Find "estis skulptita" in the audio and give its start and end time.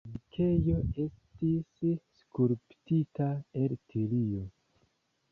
1.01-3.27